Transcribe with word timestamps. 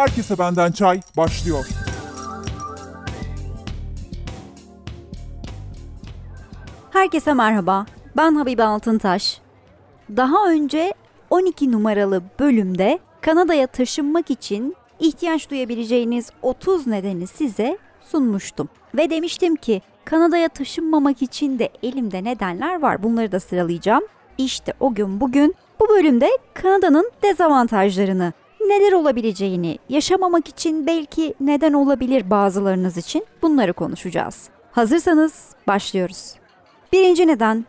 Herkese 0.00 0.38
benden 0.38 0.72
çay 0.72 1.00
başlıyor. 1.16 1.66
Herkese 6.90 7.34
merhaba. 7.34 7.86
Ben 8.16 8.34
Habibe 8.34 8.64
Altıntaş. 8.64 9.40
Daha 10.16 10.50
önce 10.50 10.94
12 11.30 11.72
numaralı 11.72 12.22
bölümde 12.38 12.98
Kanada'ya 13.20 13.66
taşınmak 13.66 14.30
için 14.30 14.76
ihtiyaç 15.00 15.50
duyabileceğiniz 15.50 16.30
30 16.42 16.86
nedeni 16.86 17.26
size 17.26 17.78
sunmuştum. 18.00 18.68
Ve 18.94 19.10
demiştim 19.10 19.56
ki 19.56 19.82
Kanada'ya 20.04 20.48
taşınmamak 20.48 21.22
için 21.22 21.58
de 21.58 21.68
elimde 21.82 22.24
nedenler 22.24 22.80
var. 22.80 23.02
Bunları 23.02 23.32
da 23.32 23.40
sıralayacağım. 23.40 24.02
İşte 24.38 24.72
o 24.80 24.94
gün 24.94 25.20
bugün 25.20 25.54
bu 25.80 25.88
bölümde 25.88 26.30
Kanada'nın 26.54 27.10
dezavantajlarını, 27.22 28.32
neler 28.68 28.92
olabileceğini, 28.92 29.78
yaşamamak 29.88 30.48
için 30.48 30.86
belki 30.86 31.34
neden 31.40 31.72
olabilir 31.72 32.30
bazılarınız 32.30 32.96
için 32.96 33.26
bunları 33.42 33.72
konuşacağız. 33.72 34.48
Hazırsanız 34.72 35.48
başlıyoruz. 35.66 36.34
Birinci 36.92 37.26
neden 37.26 37.64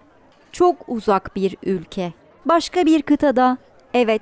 çok 0.52 0.76
uzak 0.88 1.36
bir 1.36 1.58
ülke. 1.64 2.14
Başka 2.45 2.86
bir 2.86 3.02
kıtada 3.02 3.58
evet 3.94 4.22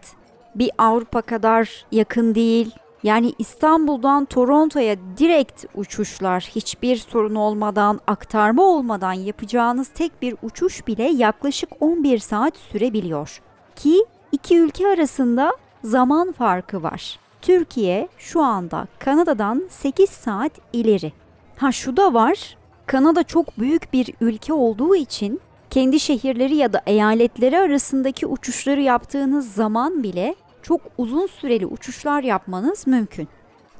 bir 0.55 0.71
Avrupa 0.77 1.21
kadar 1.21 1.85
yakın 1.91 2.35
değil. 2.35 2.75
Yani 3.03 3.33
İstanbul'dan 3.39 4.25
Toronto'ya 4.25 4.95
direkt 5.17 5.65
uçuşlar 5.75 6.49
hiçbir 6.55 6.95
sorun 6.95 7.35
olmadan, 7.35 7.99
aktarma 8.07 8.63
olmadan 8.63 9.13
yapacağınız 9.13 9.89
tek 9.89 10.21
bir 10.21 10.35
uçuş 10.41 10.87
bile 10.87 11.03
yaklaşık 11.03 11.69
11 11.79 12.19
saat 12.19 12.57
sürebiliyor. 12.57 13.41
Ki 13.75 14.05
iki 14.31 14.57
ülke 14.57 14.87
arasında 14.87 15.53
zaman 15.83 16.31
farkı 16.31 16.83
var. 16.83 17.19
Türkiye 17.41 18.07
şu 18.17 18.41
anda 18.41 18.87
Kanada'dan 18.99 19.63
8 19.69 20.09
saat 20.09 20.51
ileri. 20.73 21.13
Ha 21.57 21.71
şu 21.71 21.97
da 21.97 22.13
var. 22.13 22.57
Kanada 22.85 23.23
çok 23.23 23.59
büyük 23.59 23.93
bir 23.93 24.13
ülke 24.21 24.53
olduğu 24.53 24.95
için 24.95 25.41
kendi 25.69 25.99
şehirleri 25.99 26.55
ya 26.55 26.73
da 26.73 26.81
eyaletleri 26.85 27.59
arasındaki 27.59 28.27
uçuşları 28.27 28.81
yaptığınız 28.81 29.53
zaman 29.53 30.03
bile 30.03 30.35
çok 30.61 30.81
uzun 30.97 31.27
süreli 31.27 31.65
uçuşlar 31.65 32.23
yapmanız 32.23 32.87
mümkün. 32.87 33.27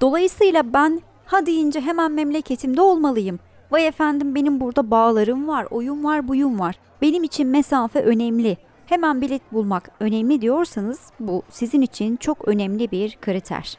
Dolayısıyla 0.02 0.74
ben 0.74 1.02
ha 1.26 1.46
deyince 1.46 1.82
hemen 1.82 2.12
memleketimde 2.12 2.82
olmalıyım. 2.82 3.40
Vay 3.72 3.88
efendim 3.88 4.36
benim 4.36 4.60
burada 4.60 4.92
bağlarım 4.92 5.48
var, 5.48 5.68
oyun 5.72 6.04
var, 6.04 6.28
buyum 6.28 6.60
var. 6.60 6.76
Benim 7.02 7.24
için 7.24 7.48
mesafe 7.48 8.02
önemli. 8.02 8.58
Hemen 8.90 9.22
bilet 9.22 9.54
bulmak 9.54 9.92
önemli 10.00 10.42
diyorsanız 10.42 11.00
bu 11.20 11.44
sizin 11.50 11.82
için 11.82 12.16
çok 12.16 12.48
önemli 12.48 12.92
bir 12.92 13.18
kriter. 13.22 13.78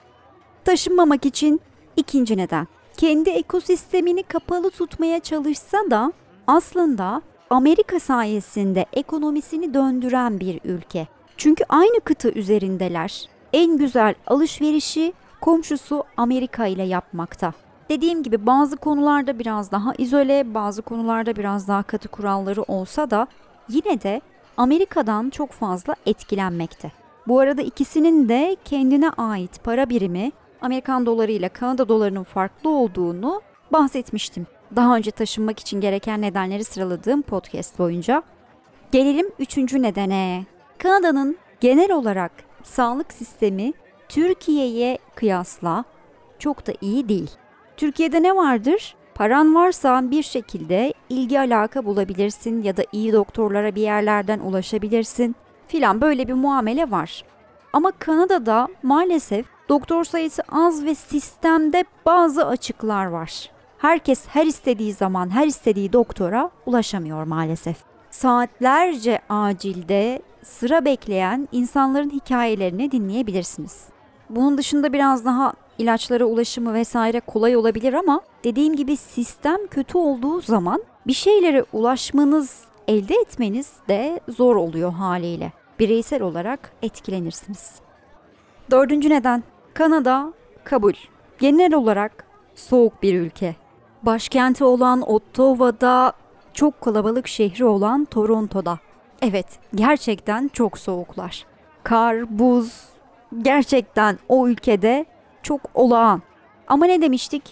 Taşınmamak 0.64 1.27
için 1.27 1.61
ikinci 1.97 2.36
neden. 2.36 2.67
Kendi 2.97 3.30
ekosistemini 3.30 4.22
kapalı 4.22 4.70
tutmaya 4.70 5.20
çalışsa 5.20 5.78
da 5.91 6.12
aslında 6.47 7.22
Amerika 7.50 8.00
sayesinde 8.00 8.86
ekonomisini 8.92 9.75
döndüren 9.75 10.41
bir 10.41 10.61
ülke. 10.64 11.06
Çünkü 11.36 11.64
aynı 11.69 12.00
kıta 12.00 12.30
üzerindeler. 12.30 13.28
En 13.52 13.78
güzel 13.78 14.14
alışverişi 14.27 15.12
komşusu 15.41 16.05
Amerika 16.17 16.67
ile 16.67 16.83
yapmakta. 16.83 17.52
Dediğim 17.89 18.22
gibi 18.22 18.47
bazı 18.47 18.77
konularda 18.77 19.39
biraz 19.39 19.72
daha 19.72 19.95
izole, 19.98 20.55
bazı 20.55 20.83
konularda 20.83 21.36
biraz 21.36 21.69
daha 21.69 21.83
katı 21.83 22.08
kuralları 22.08 22.62
olsa 22.62 23.11
da 23.11 23.27
yine 23.69 24.02
de 24.02 24.20
Amerika'dan 24.61 25.30
çok 25.30 25.50
fazla 25.53 25.97
etkilenmekte. 26.06 26.92
Bu 27.28 27.41
arada 27.41 27.62
ikisinin 27.62 28.28
de 28.28 28.56
kendine 28.64 29.11
ait 29.11 29.64
para 29.64 29.91
birimi 29.91 30.33
Amerikan 30.61 31.06
doları 31.06 31.33
ile 31.33 31.48
Kanada 31.48 31.89
dolarının 31.89 32.25
farklı 32.25 32.70
olduğunu 32.70 33.42
bahsetmiştim. 33.72 34.47
Daha 34.77 34.96
önce 34.96 35.11
taşınmak 35.11 35.58
için 35.58 35.80
gereken 35.80 36.23
nedenleri 36.23 36.64
sıraladığım 36.64 37.23
podcast 37.23 37.79
boyunca. 37.79 38.23
Gelelim 38.92 39.30
üçüncü 39.39 39.83
nedene. 39.83 40.45
Kanada'nın 40.79 41.36
genel 41.61 41.92
olarak 41.92 42.33
sağlık 42.63 43.13
sistemi 43.13 43.73
Türkiye'ye 44.08 44.98
kıyasla 45.14 45.84
çok 46.39 46.67
da 46.67 46.73
iyi 46.80 47.08
değil. 47.08 47.30
Türkiye'de 47.77 48.23
ne 48.23 48.36
vardır? 48.36 48.95
Paran 49.14 49.54
varsa 49.54 50.10
bir 50.10 50.22
şekilde 50.22 50.94
ilgi 51.08 51.40
alaka 51.40 51.84
bulabilirsin 51.84 52.62
ya 52.62 52.76
da 52.76 52.82
iyi 52.92 53.12
doktorlara 53.12 53.74
bir 53.74 53.82
yerlerden 53.82 54.38
ulaşabilirsin 54.38 55.36
filan 55.68 56.00
böyle 56.00 56.28
bir 56.28 56.32
muamele 56.32 56.90
var. 56.90 57.24
Ama 57.72 57.92
Kanada'da 57.98 58.68
maalesef 58.82 59.46
doktor 59.68 60.04
sayısı 60.04 60.42
az 60.52 60.84
ve 60.84 60.94
sistemde 60.94 61.84
bazı 62.06 62.46
açıklar 62.46 63.06
var. 63.06 63.50
Herkes 63.78 64.26
her 64.28 64.46
istediği 64.46 64.92
zaman 64.92 65.30
her 65.30 65.46
istediği 65.46 65.92
doktora 65.92 66.50
ulaşamıyor 66.66 67.24
maalesef. 67.24 67.77
Saatlerce 68.10 69.18
acilde 69.28 70.22
sıra 70.42 70.84
bekleyen 70.84 71.48
insanların 71.52 72.10
hikayelerini 72.10 72.92
dinleyebilirsiniz. 72.92 73.84
Bunun 74.30 74.58
dışında 74.58 74.92
biraz 74.92 75.24
daha 75.24 75.52
ilaçlara 75.80 76.24
ulaşımı 76.24 76.74
vesaire 76.74 77.20
kolay 77.20 77.57
olabilir 77.57 77.92
ama 77.92 78.20
dediğim 78.45 78.77
gibi 78.77 78.96
sistem 78.96 79.67
kötü 79.67 79.98
olduğu 79.98 80.41
zaman 80.41 80.83
bir 81.07 81.13
şeylere 81.13 81.64
ulaşmanız, 81.73 82.64
elde 82.89 83.14
etmeniz 83.14 83.73
de 83.89 84.20
zor 84.29 84.57
oluyor 84.57 84.92
haliyle. 84.92 85.52
Bireysel 85.79 86.23
olarak 86.23 86.73
etkilenirsiniz. 86.83 87.74
Dördüncü 88.70 89.11
neden 89.11 89.42
Kanada 89.74 90.33
kabul. 90.64 90.92
Genel 91.39 91.74
olarak 91.74 92.24
soğuk 92.55 93.02
bir 93.02 93.20
ülke. 93.20 93.57
Başkenti 94.02 94.64
olan 94.64 95.02
Ottawa'da, 95.02 96.13
çok 96.55 96.80
kalabalık 96.80 97.29
şehri 97.29 97.64
olan 97.64 98.05
Toronto'da. 98.05 98.79
Evet, 99.23 99.46
gerçekten 99.74 100.48
çok 100.48 100.79
soğuklar. 100.79 101.46
Kar, 101.83 102.39
buz, 102.39 102.85
gerçekten 103.42 104.19
o 104.29 104.48
ülkede 104.48 105.07
çok 105.42 105.61
olağan. 105.74 106.23
Ama 106.68 106.86
ne 106.86 107.02
demiştik? 107.02 107.42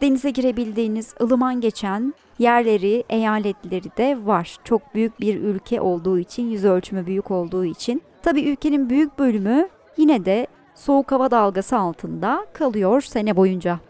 Denize 0.00 0.30
girebildiğiniz, 0.30 1.14
ılıman 1.20 1.60
geçen 1.60 2.14
yerleri, 2.38 3.04
eyaletleri 3.08 3.96
de 3.96 4.26
var. 4.26 4.56
Çok 4.64 4.94
büyük 4.94 5.20
bir 5.20 5.40
ülke 5.40 5.80
olduğu 5.80 6.18
için, 6.18 6.50
yüz 6.50 6.64
ölçümü 6.64 7.06
büyük 7.06 7.30
olduğu 7.30 7.64
için. 7.64 8.02
Tabii 8.22 8.42
ülkenin 8.42 8.90
büyük 8.90 9.18
bölümü 9.18 9.68
yine 9.96 10.24
de 10.24 10.46
soğuk 10.74 11.12
hava 11.12 11.30
dalgası 11.30 11.78
altında 11.78 12.46
kalıyor 12.52 13.00
sene 13.00 13.36
boyunca. 13.36 13.80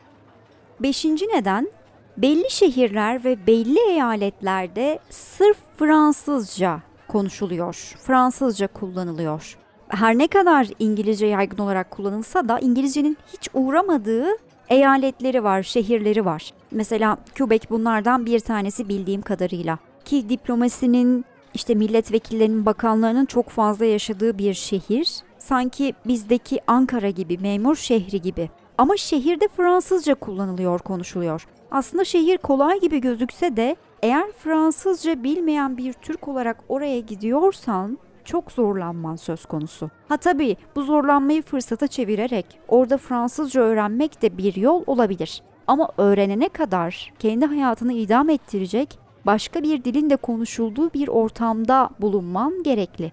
Beşinci 0.81 1.29
neden 1.29 1.69
belli 2.17 2.51
şehirler 2.51 3.25
ve 3.25 3.47
belli 3.47 3.79
eyaletlerde 3.91 4.99
sırf 5.11 5.57
Fransızca 5.77 6.81
konuşuluyor. 7.09 7.95
Fransızca 8.03 8.67
kullanılıyor. 8.67 9.59
Her 9.89 10.19
ne 10.19 10.29
kadar 10.29 10.69
İngilizce 10.79 11.27
yaygın 11.27 11.59
olarak 11.59 11.91
kullanılsa 11.91 12.49
da 12.49 12.59
İngilizcenin 12.59 13.17
hiç 13.33 13.49
uğramadığı 13.55 14.27
eyaletleri 14.69 15.45
var, 15.45 15.63
şehirleri 15.63 16.25
var. 16.25 16.51
Mesela 16.71 17.19
Quebec 17.39 17.71
bunlardan 17.71 18.27
bir 18.27 18.41
tanesi 18.41 18.89
bildiğim 18.89 19.23
kadarıyla. 19.23 19.79
Ki 20.05 20.29
diplomasinin 20.29 21.25
işte 21.55 21.75
milletvekillerinin, 21.75 22.67
bakanlarının 22.67 23.27
çok 23.27 23.49
fazla 23.49 23.85
yaşadığı 23.85 24.39
bir 24.39 24.55
şehir. 24.55 25.17
Sanki 25.39 25.95
bizdeki 26.07 26.61
Ankara 26.67 27.11
gibi, 27.11 27.39
memur 27.39 27.77
şehri 27.77 28.21
gibi. 28.21 28.51
Ama 28.79 28.97
şehirde 28.97 29.49
Fransızca 29.57 30.15
kullanılıyor, 30.15 30.79
konuşuluyor. 30.79 31.47
Aslında 31.71 32.05
şehir 32.05 32.37
kolay 32.37 32.81
gibi 32.81 33.01
gözükse 33.01 33.57
de 33.57 33.77
eğer 34.03 34.33
Fransızca 34.33 35.23
bilmeyen 35.23 35.77
bir 35.77 35.93
Türk 35.93 36.29
olarak 36.29 36.57
oraya 36.69 37.01
gidiyorsan 37.01 37.99
çok 38.29 38.53
zorlanman 38.53 39.17
söz 39.17 39.45
konusu. 39.45 39.91
Ha 40.09 40.17
tabii 40.17 40.57
bu 40.77 40.83
zorlanmayı 40.83 41.43
fırsata 41.43 41.87
çevirerek 41.87 42.47
orada 42.69 42.99
Fransızca 42.99 43.61
öğrenmek 43.61 44.23
de 44.23 44.39
bir 44.39 44.57
yol 44.57 44.83
olabilir. 44.87 45.43
Ama 45.67 45.89
öğrenene 45.99 46.49
kadar 46.49 47.13
kendi 47.19 47.47
hayatını 47.47 47.93
idam 47.93 48.31
ettirecek 48.31 48.99
başka 49.27 49.63
bir 49.63 49.85
dilin 49.85 50.11
de 50.11 50.17
konuşulduğu 50.17 50.93
bir 50.93 51.09
ortamda 51.09 51.91
bulunman 52.01 52.63
gerekli. 52.63 53.13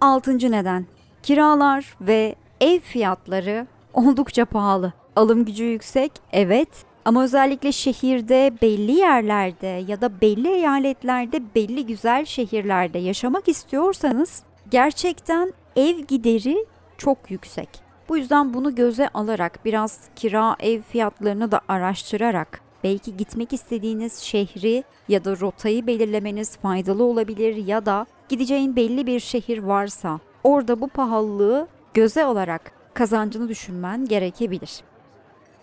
Altıncı 0.00 0.50
neden. 0.52 0.86
Kiralar 1.22 1.96
ve 2.00 2.34
ev 2.60 2.80
fiyatları 2.80 3.66
oldukça 3.94 4.44
pahalı. 4.44 4.92
Alım 5.16 5.44
gücü 5.44 5.64
yüksek, 5.64 6.12
evet. 6.32 6.68
Ama 7.04 7.24
özellikle 7.24 7.72
şehirde, 7.72 8.52
belli 8.62 8.92
yerlerde 8.92 9.84
ya 9.88 10.00
da 10.00 10.20
belli 10.20 10.48
eyaletlerde, 10.48 11.42
belli 11.54 11.86
güzel 11.86 12.24
şehirlerde 12.24 12.98
yaşamak 12.98 13.48
istiyorsanız 13.48 14.42
gerçekten 14.70 15.52
ev 15.76 15.98
gideri 15.98 16.66
çok 16.98 17.30
yüksek. 17.30 17.68
Bu 18.08 18.16
yüzden 18.16 18.54
bunu 18.54 18.74
göze 18.74 19.08
alarak 19.08 19.64
biraz 19.64 20.00
kira 20.16 20.56
ev 20.60 20.82
fiyatlarını 20.82 21.52
da 21.52 21.60
araştırarak 21.68 22.60
belki 22.84 23.16
gitmek 23.16 23.52
istediğiniz 23.52 24.18
şehri 24.18 24.84
ya 25.08 25.24
da 25.24 25.40
rotayı 25.40 25.86
belirlemeniz 25.86 26.56
faydalı 26.56 27.04
olabilir 27.04 27.56
ya 27.56 27.86
da 27.86 28.06
gideceğin 28.28 28.76
belli 28.76 29.06
bir 29.06 29.20
şehir 29.20 29.58
varsa 29.58 30.20
orada 30.44 30.80
bu 30.80 30.88
pahalılığı 30.88 31.68
göze 31.94 32.24
alarak 32.24 32.72
kazancını 32.94 33.48
düşünmen 33.48 34.04
gerekebilir. 34.04 34.89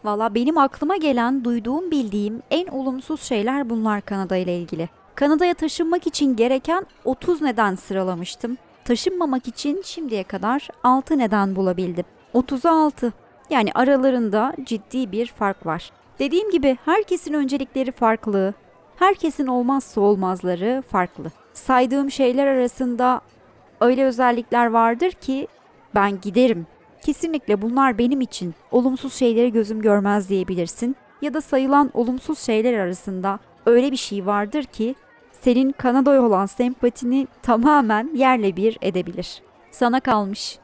Valla 0.08 0.36
benim 0.36 0.58
aklıma 0.58 0.98
gelen, 0.98 1.44
duyduğum, 1.44 1.92
bildiğim 1.92 2.42
en 2.52 2.68
olumsuz 2.68 3.22
şeyler 3.22 3.70
bunlar 3.70 4.02
Kanada 4.02 4.36
ile 4.36 4.58
ilgili. 4.58 4.90
Kanada'ya 5.16 5.54
taşınmak 5.54 6.08
için 6.08 6.36
gereken 6.36 6.86
30 7.06 7.42
neden 7.42 7.76
sıralamıştım. 7.76 8.58
Taşınmamak 8.86 9.48
için 9.48 9.82
şimdiye 9.86 10.24
kadar 10.24 10.68
6 10.84 11.18
neden 11.18 11.56
bulabildim. 11.56 12.06
30'a 12.34 12.86
6. 12.86 13.14
Yani 13.50 13.70
aralarında 13.76 14.54
ciddi 14.64 15.12
bir 15.12 15.28
fark 15.28 15.66
var. 15.66 15.92
Dediğim 16.20 16.52
gibi 16.52 16.78
herkesin 16.86 17.34
öncelikleri 17.34 17.92
farklı. 17.92 18.54
Herkesin 18.96 19.48
olmazsa 19.48 20.02
olmazları 20.02 20.84
farklı. 20.90 21.32
Saydığım 21.54 22.12
şeyler 22.12 22.48
arasında 22.48 23.22
öyle 23.82 24.06
özellikler 24.06 24.66
vardır 24.66 25.12
ki 25.12 25.48
ben 25.96 26.22
giderim. 26.22 26.68
Kesinlikle 27.08 27.62
bunlar 27.62 27.98
benim 27.98 28.22
için 28.22 28.56
olumsuz 28.72 29.14
şeyleri 29.14 29.52
gözüm 29.52 29.82
görmez 29.82 30.30
diyebilirsin. 30.30 30.96
Ya 31.22 31.34
da 31.34 31.42
sayılan 31.42 31.92
olumsuz 31.94 32.40
şeyler 32.40 32.74
arasında 32.74 33.40
öyle 33.66 33.92
bir 33.92 33.98
şey 33.98 34.26
vardır 34.26 34.64
ki 34.64 34.96
senin 35.42 35.72
Kanada'ya 35.72 36.22
olan 36.22 36.46
sempatini 36.46 37.28
tamamen 37.42 38.10
yerle 38.16 38.56
bir 38.56 38.78
edebilir. 38.82 39.42
Sana 39.72 40.00
kalmış. 40.00 40.60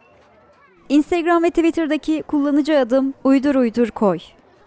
Instagram 0.89 1.43
ve 1.43 1.49
Twitter'daki 1.49 2.23
kullanıcı 2.27 2.79
adım 2.79 3.13
uydur 3.23 3.55
uydur 3.55 3.87
koy. 3.87 4.19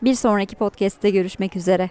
Bir 0.02 0.14
sonraki 0.14 0.56
podcast'te 0.56 1.10
görüşmek 1.10 1.56
üzere. 1.56 1.90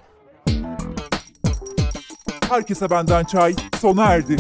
Herkese 2.50 2.90
benden 2.90 3.24
çay 3.24 3.56
sona 3.80 4.04
erdi. 4.04 4.38